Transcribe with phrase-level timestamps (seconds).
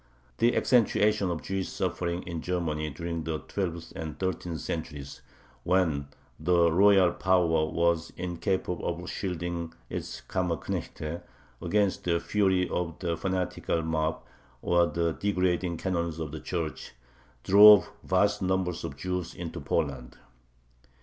[0.39, 5.21] The accentuation of Jewish suffering in Germany during the twelfth and thirteenth centuries,
[5.61, 6.07] when
[6.39, 11.21] the royal power was incapable of shielding its Kammerknechte
[11.61, 14.23] against the fury of the fanatical mob
[14.63, 16.93] or the degrading canons of the Church,
[17.43, 20.17] drove vast numbers of Jews into Poland.